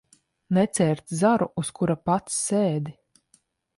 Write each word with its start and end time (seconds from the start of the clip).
Necērt 0.57 1.13
zaru, 1.19 1.49
uz 1.63 1.69
kura 1.81 1.99
pats 2.11 2.41
sēdi. 2.49 2.99